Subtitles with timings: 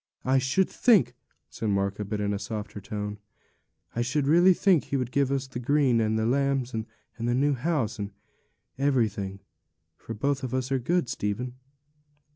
[0.25, 1.13] 'I should think,'
[1.47, 3.19] said Martha, but in a softer tone,
[3.95, 6.87] 'I should really think He would give us the green, and the lambs, and
[7.19, 8.09] the new house, and
[8.79, 9.41] everything;
[9.95, 11.53] for both of us are good, Stephen.'